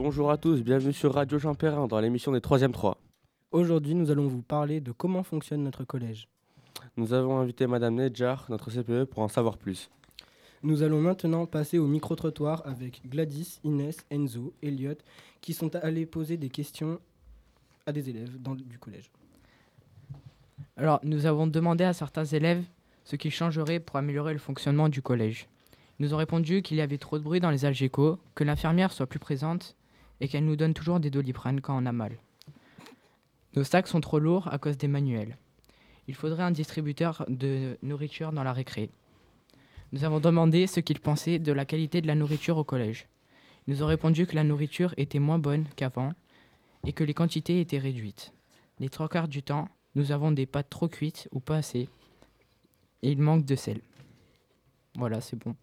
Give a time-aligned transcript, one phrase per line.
[0.00, 2.98] Bonjour à tous, bienvenue sur Radio Jean Perrin dans l'émission des 3e 3.
[3.50, 6.28] Aujourd'hui, nous allons vous parler de comment fonctionne notre collège.
[6.96, 9.90] Nous avons invité Madame Nedjar, notre CPE, pour en savoir plus.
[10.62, 14.94] Nous allons maintenant passer au micro-trottoir avec Gladys, Inès, Enzo, Elliot,
[15.40, 17.00] qui sont allés poser des questions
[17.84, 19.10] à des élèves dans, du collège.
[20.76, 22.62] Alors, nous avons demandé à certains élèves
[23.02, 25.48] ce qu'ils changeraient pour améliorer le fonctionnement du collège.
[25.98, 28.92] Ils nous ont répondu qu'il y avait trop de bruit dans les algécos, que l'infirmière
[28.92, 29.74] soit plus présente
[30.20, 32.18] et qu'elle nous donne toujours des doliprane quand on a mal.
[33.54, 35.36] Nos sacs sont trop lourds à cause des manuels.
[36.06, 38.90] Il faudrait un distributeur de nourriture dans la récré.
[39.92, 43.08] Nous avons demandé ce qu'ils pensaient de la qualité de la nourriture au collège.
[43.66, 46.12] Ils nous ont répondu que la nourriture était moins bonne qu'avant
[46.84, 48.32] et que les quantités étaient réduites.
[48.78, 51.88] Les trois quarts du temps, nous avons des pâtes trop cuites ou pas assez.
[53.02, 53.80] Et il manque de sel.
[54.94, 55.54] Voilà, c'est bon.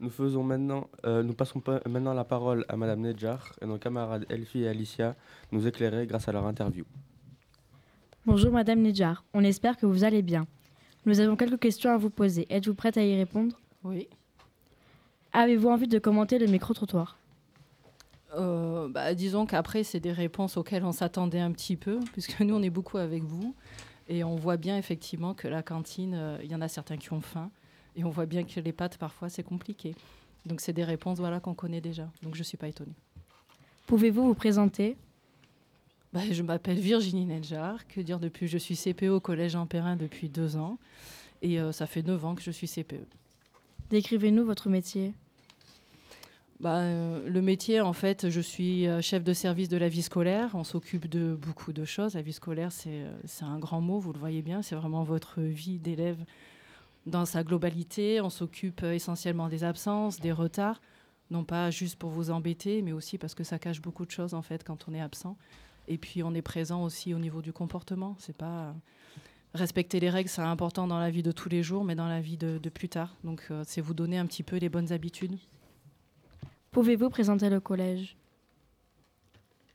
[0.00, 3.78] Nous, faisons maintenant, euh, nous passons pa- maintenant la parole à Madame Nedjar et nos
[3.78, 5.16] camarades Elfie et Alicia
[5.50, 6.84] nous éclairer grâce à leur interview.
[8.24, 10.46] Bonjour Madame Nedjar, on espère que vous allez bien.
[11.04, 12.46] Nous avons quelques questions à vous poser.
[12.50, 13.58] Êtes-vous prête à y répondre?
[13.82, 14.08] Oui.
[15.32, 17.18] Avez-vous envie de commenter le micro-trottoir?
[18.36, 22.54] Euh, bah, disons qu'après, c'est des réponses auxquelles on s'attendait un petit peu, puisque nous,
[22.54, 23.54] on est beaucoup avec vous.
[24.08, 27.12] Et on voit bien effectivement que la cantine, euh, il y en a certains qui
[27.12, 27.50] ont faim.
[27.98, 29.96] Et on voit bien que les pâtes, parfois, c'est compliqué.
[30.46, 32.08] Donc, c'est des réponses voilà, qu'on connaît déjà.
[32.22, 32.94] Donc, je ne suis pas étonnée.
[33.88, 34.96] Pouvez-vous vous présenter?
[36.12, 37.88] Bah, je m'appelle Virginie Nedjar.
[37.88, 40.78] Que dire depuis Je suis CPE au Collège en Perrin depuis deux ans.
[41.42, 42.68] Et euh, ça fait neuf ans que je suis.
[42.68, 43.04] CPE.
[43.90, 45.12] Décrivez-nous votre métier.
[46.60, 50.02] Bah, euh, le métier, en fait, je suis euh, chef de service de la vie
[50.02, 50.50] scolaire.
[50.54, 52.14] On s'occupe de beaucoup de choses.
[52.14, 54.62] La vie scolaire, c'est un grand mot, vous le voyez bien.
[54.62, 56.18] C'est vraiment votre vie d'élève
[57.08, 58.20] dans sa globalité.
[58.20, 60.80] On s'occupe euh, essentiellement des absences, des retards.
[61.30, 64.34] Non pas juste pour vous embêter, mais aussi parce que ça cache beaucoup de choses,
[64.34, 65.36] en fait, quand on est absent.
[65.86, 68.16] Et puis, on est présent aussi au niveau du comportement.
[68.18, 68.74] C'est pas...
[69.54, 72.20] Respecter les règles, c'est important dans la vie de tous les jours, mais dans la
[72.20, 73.16] vie de, de plus tard.
[73.24, 75.38] Donc, euh, c'est vous donner un petit peu les bonnes habitudes.
[76.70, 78.16] Pouvez-vous présenter le collège?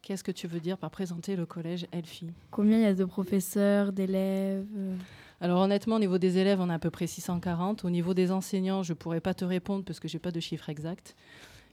[0.00, 2.32] Qu'est-ce que tu veux dire par présenter le collège Elfie?
[2.50, 4.66] Combien il y a de professeurs, d'élèves?
[4.74, 4.96] euh,
[5.40, 7.84] Alors honnêtement, au niveau des élèves, on a à peu près 640.
[7.84, 10.32] Au niveau des enseignants, je ne pourrais pas te répondre parce que je n'ai pas
[10.32, 11.14] de chiffre exact.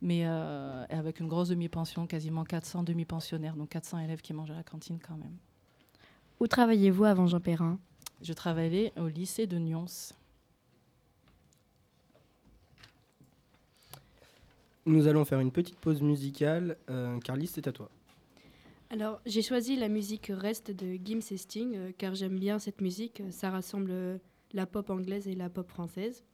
[0.00, 4.56] Mais euh, avec une grosse demi-pension, quasiment 400 demi-pensionnaires, donc 400 élèves qui mangent à
[4.56, 5.36] la cantine quand même.
[6.40, 7.78] Où travailliez-vous avant Jean Perrin?
[8.22, 9.84] Je travaillais au lycée de Nyons.
[14.86, 16.78] Nous allons faire une petite pause musicale.
[16.88, 17.90] Euh, Carlis, c'est à toi.
[18.92, 22.80] Alors, j'ai choisi la musique Reste de Gims et Sting, euh, car j'aime bien cette
[22.80, 23.22] musique.
[23.30, 24.18] Ça rassemble euh,
[24.52, 26.24] la pop anglaise et la pop française.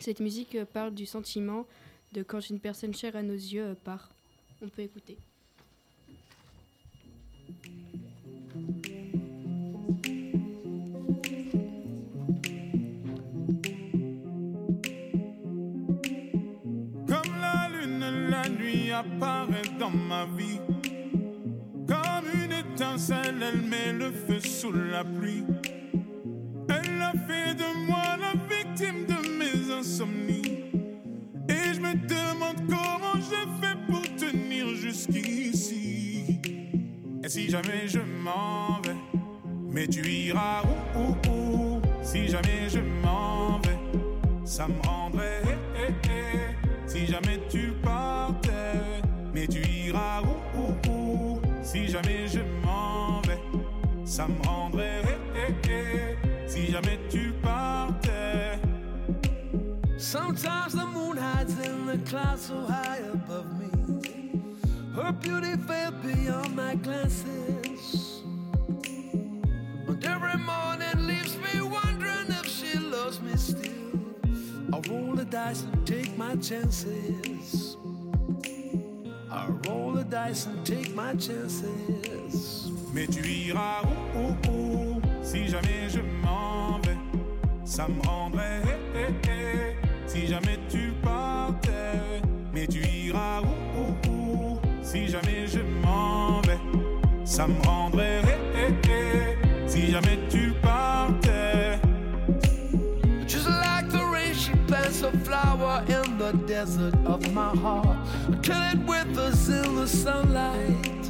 [0.00, 1.64] Cette musique euh, parle du sentiment
[2.12, 4.10] de quand une personne chère à nos yeux euh, part.
[4.62, 5.16] On peut écouter.
[17.06, 20.58] Comme la lune, la nuit apparaît dans ma vie.
[22.84, 25.44] Elle met le feu sous la pluie.
[26.68, 30.64] Elle a fait de moi la victime de mes insomnies.
[31.48, 36.40] Et je me demande comment je fais pour tenir jusqu'ici.
[37.22, 38.96] Et si jamais je m'en vais,
[39.70, 41.82] mais tu iras où, où, où?
[42.02, 43.78] Si jamais je m'en vais,
[44.44, 45.42] ça me rendrait.
[45.44, 46.88] eh, eh, eh.
[46.88, 49.00] Si jamais tu partais,
[49.32, 51.40] mais tu iras où, où, où?
[51.62, 52.31] Si jamais je
[54.12, 55.02] ça me rendrait.
[55.34, 56.16] eh, eh, eh.
[56.46, 58.58] Si jamais tu partais.
[59.96, 63.70] Sometimes the moon hides in the clouds so high above me.
[64.94, 68.22] Her beauty fell beyond my glances.
[69.88, 73.70] And every morning leaves me wondering if she loves me still.
[74.74, 77.78] I roll the dice and take my chances.
[79.66, 81.62] Roll the dice and take my chances.
[82.94, 85.00] Mais tu iras où, où, où?
[85.22, 86.96] Si jamais je m'en vais,
[87.64, 88.62] ça me rendrait.
[88.94, 89.76] eh, eh, eh.
[90.06, 92.20] Si jamais tu partais,
[92.52, 96.58] mais tu iras où, où, Si jamais je m'en vais,
[97.24, 98.20] ça me rendrait.
[99.66, 100.61] Si jamais tu partais.
[106.22, 107.98] The desert of my heart.
[108.42, 111.04] Till it withers in the sunlight.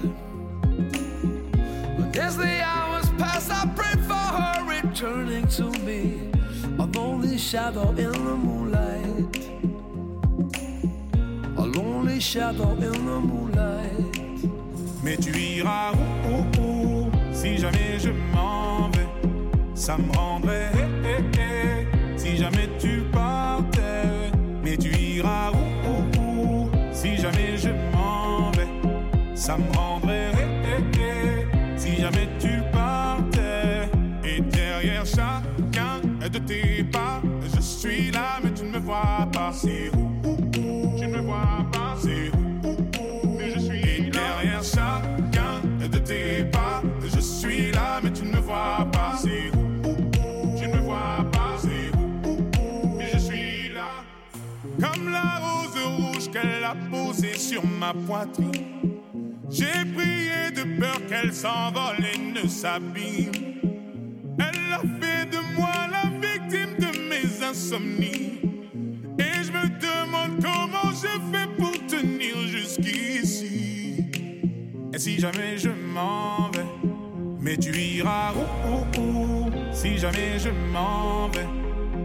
[1.98, 6.30] But as the hours pass, I pray for her returning to me.
[6.78, 9.36] A lonely shadow in the moonlight.
[11.58, 14.16] A lonely shadow in the moonlight.
[15.02, 17.10] Mais tu iras où, où, où?
[17.32, 19.08] Si jamais je m'en vais.
[19.74, 20.70] Ça me rendrait
[21.04, 24.30] eh, eh, eh, si jamais tu partais.
[24.62, 24.90] Mais tu
[26.92, 28.68] si jamais je m'en vais.
[29.34, 30.32] Ça me rendrait
[31.76, 33.88] si jamais tu partais.
[34.24, 37.20] Et derrière chacun de tes pas,
[37.54, 39.52] je suis là, mais tu ne me vois pas.
[39.52, 40.01] C'est où?
[56.42, 58.98] Qu'elle a posée sur ma poitrine.
[59.50, 63.32] J'ai prié de peur qu'elle s'envole et ne s'abîme.
[64.38, 68.40] Elle a fait de moi la victime de mes insomnies.
[69.18, 74.06] Et je me demande comment je fais pour tenir jusqu'ici.
[74.94, 76.66] Et si jamais je m'en vais,
[77.40, 79.50] mais tu iras où, où, où?
[79.72, 81.46] Si jamais je m'en vais,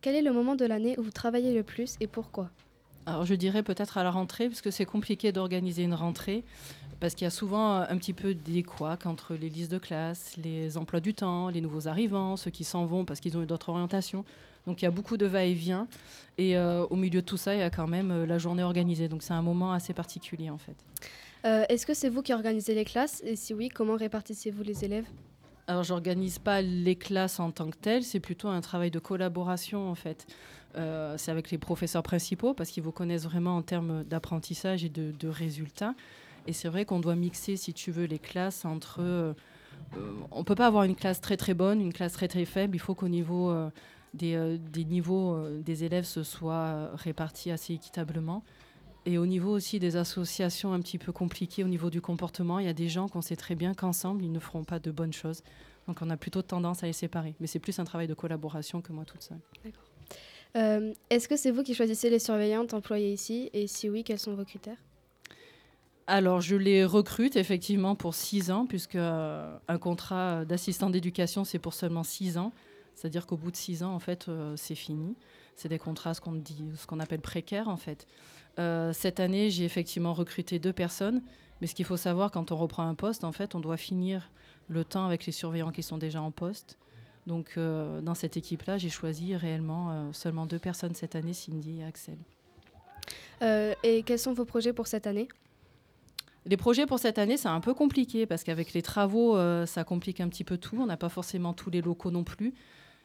[0.00, 2.50] quel, est le moment de l'année où vous travaillez le plus et pourquoi?
[3.06, 6.44] Alors je dirais peut-être à la rentrée, parce que c'est compliqué d'organiser une rentrée,
[7.00, 9.78] parce qu'il y a souvent euh, un petit peu des couacs entre les listes de
[9.78, 13.42] classe, les emplois du temps, les nouveaux arrivants, ceux qui s'en vont parce qu'ils ont
[13.42, 14.24] eu d'autres orientations.
[14.68, 15.88] Donc il y a beaucoup de va-et-vient.
[16.36, 18.62] Et euh, au milieu de tout ça, il y a quand même euh, la journée
[18.62, 19.08] organisée.
[19.08, 20.76] Donc c'est un moment assez particulier en fait.
[21.46, 23.22] Euh, Est-ce que c'est vous qui organisez les classes?
[23.24, 25.06] Et si oui, comment répartissez-vous les élèves?
[25.68, 29.90] Alors, j'organise pas les classes en tant que telles, c'est plutôt un travail de collaboration
[29.90, 30.26] en fait.
[30.76, 34.88] Euh, c'est avec les professeurs principaux parce qu'ils vous connaissent vraiment en termes d'apprentissage et
[34.88, 35.94] de, résultats.
[36.46, 39.00] Et c'est vrai qu'on doit mixer, si tu veux, les classes entre.
[39.02, 39.34] euh,
[40.30, 42.74] on peut pas avoir une classe très très bonne, une classe très très faible.
[42.74, 43.68] Il faut qu'au niveau euh,
[44.14, 48.42] des, euh, des niveaux des élèves se soit répartis assez équitablement.
[49.06, 52.66] Et au niveau aussi des associations un petit peu compliquées au niveau du comportement, il
[52.66, 55.12] y a des gens qu'on sait très bien qu'ensemble, ils ne feront pas de bonnes
[55.12, 55.42] choses.
[55.86, 57.34] Donc on a plutôt tendance à les séparer.
[57.40, 59.40] Mais c'est plus un travail de collaboration que moi toute seule.
[60.56, 63.48] Euh, Est-ce que c'est vous qui choisissez les surveillantes employées ici?
[63.54, 64.76] Et si oui, quels sont vos critères?
[66.06, 71.58] Alors, je les recrute effectivement pour six ans, puisque euh, un contrat d'assistant d'éducation, c'est
[71.58, 72.52] pour seulement six ans.
[72.94, 75.16] C'est-à-dire qu'au bout de six ans, en fait, euh, c'est fini.
[75.58, 78.06] C'est des contrats, ce qu'on dit, ce qu'on appelle précaires, en fait.
[78.58, 81.22] Euh, cette année, j'ai effectivement recruté deux personnes.
[81.60, 84.30] Mais ce qu'il faut savoir, quand on reprend un poste, en fait, on doit finir
[84.68, 86.78] le temps avec les surveillants qui sont déjà en poste.
[87.26, 91.80] Donc, euh, dans cette équipe-là, j'ai choisi réellement euh, seulement deux personnes cette année, Cindy
[91.80, 92.16] et Axel.
[93.82, 95.28] Et quels sont vos projets pour cette année?
[96.48, 99.84] Les projets pour cette année, c'est un peu compliqué parce qu'avec les travaux, euh, ça
[99.84, 100.76] complique un petit peu tout.
[100.80, 102.54] On n'a pas forcément tous les locaux non plus.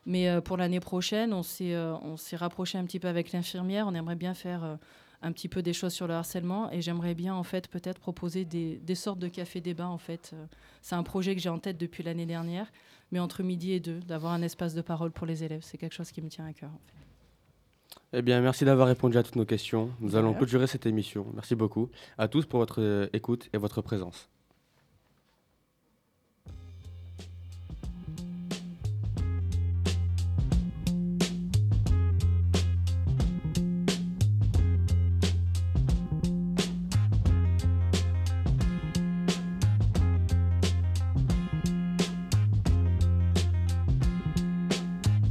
[0.05, 3.31] Mais euh, pour l'année prochaine, on s'est euh, on s'est rapproché un petit peu avec
[3.31, 3.87] l'infirmière.
[3.87, 4.75] On aimerait bien faire euh,
[5.21, 8.43] un petit peu des choses sur le harcèlement et j'aimerais bien en fait peut-être proposer
[8.43, 10.35] des, des sortes de café débat en fait.
[10.81, 12.69] C'est un projet que j'ai en tête depuis l'année dernière,
[13.11, 15.95] mais entre midi et deux, d'avoir un espace de parole pour les élèves, c'est quelque
[15.95, 16.69] chose qui me tient à cœur.
[16.69, 18.09] en fait.
[18.11, 19.91] Eh bien, merci d'avoir répondu à toutes nos questions.
[20.01, 21.25] Nous allons clôturer cette émission.
[21.33, 24.32] Merci beaucoup à tous pour votre écoute et votre présence.